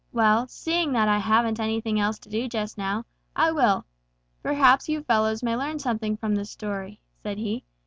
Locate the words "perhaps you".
4.41-5.03